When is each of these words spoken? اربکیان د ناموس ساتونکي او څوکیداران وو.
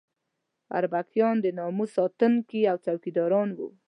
اربکیان 0.77 1.35
د 1.41 1.47
ناموس 1.57 1.89
ساتونکي 1.97 2.61
او 2.71 2.77
څوکیداران 2.85 3.49
وو. 3.57 3.67